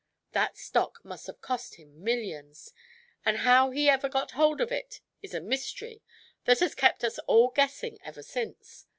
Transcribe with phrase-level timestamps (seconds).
[0.31, 2.73] That stock must have cost him millions,
[3.23, 6.01] and how he ever got hold of it is a mystery
[6.45, 8.87] that has kept us all guessing ever since.